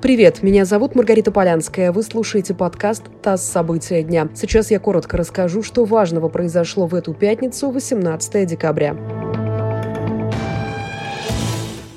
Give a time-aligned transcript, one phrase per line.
[0.00, 1.90] Привет, меня зовут Маргарита Полянская.
[1.90, 3.42] Вы слушаете подкаст «ТАСС.
[3.42, 4.28] События дня».
[4.32, 8.96] Сейчас я коротко расскажу, что важного произошло в эту пятницу, 18 декабря.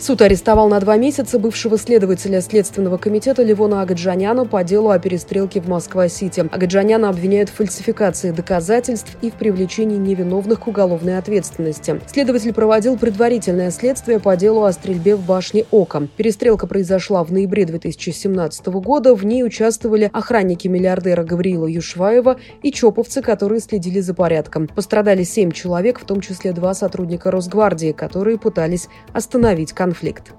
[0.01, 5.61] Суд арестовал на два месяца бывшего следователя Следственного комитета Ливона Агаджаняна по делу о перестрелке
[5.61, 6.49] в Москва-Сити.
[6.51, 12.01] Агаджаняна обвиняют в фальсификации доказательств и в привлечении невиновных к уголовной ответственности.
[12.07, 16.07] Следователь проводил предварительное следствие по делу о стрельбе в башне Ока.
[16.17, 19.13] Перестрелка произошла в ноябре 2017 года.
[19.13, 24.67] В ней участвовали охранники миллиардера Гавриила Юшваева и чоповцы, которые следили за порядком.
[24.67, 30.33] Пострадали семь человек, в том числе два сотрудника Росгвардии, которые пытались остановить конфликт конфликт.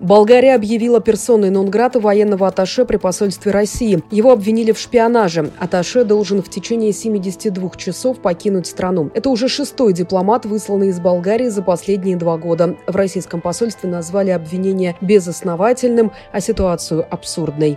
[0.00, 4.04] Болгария объявила персоной нон-грата военного атташе при посольстве России.
[4.12, 5.50] Его обвинили в шпионаже.
[5.58, 9.10] Атташе должен в течение 72 часов покинуть страну.
[9.14, 12.76] Это уже шестой дипломат, высланный из Болгарии за последние два года.
[12.86, 17.76] В российском посольстве назвали обвинение безосновательным, а ситуацию абсурдной.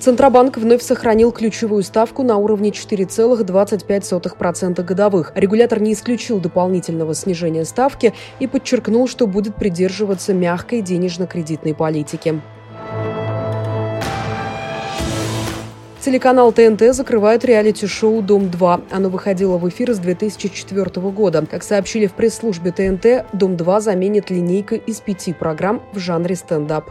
[0.00, 5.32] Центробанк вновь сохранил ключевую ставку на уровне 4,25% годовых.
[5.34, 12.40] Регулятор не исключил дополнительного снижения ставки и подчеркнул, что будет придерживаться мягкой денежно-кредитной политики.
[16.00, 18.84] Телеканал ТНТ закрывает реалити-шоу «Дом-2».
[18.90, 21.44] Оно выходило в эфир с 2004 года.
[21.44, 26.88] Как сообщили в пресс-службе ТНТ, «Дом-2» заменит линейкой из пяти программ в жанре стендап.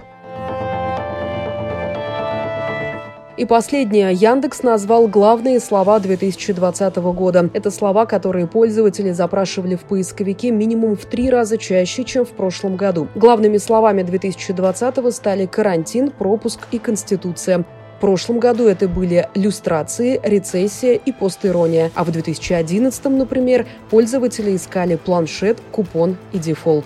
[3.38, 4.14] И последнее.
[4.14, 7.52] Яндекс назвал главные слова 2020 года.
[7.54, 12.76] Это слова, которые пользователи запрашивали в поисковике минимум в три раза чаще, чем в прошлом
[12.76, 13.08] году.
[13.14, 17.64] Главными словами 2020 стали карантин, пропуск и конституция.
[17.98, 21.92] В прошлом году это были люстрации, рецессия и постирония.
[21.94, 26.86] А в 2011, например, пользователи искали планшет, купон и дефолт.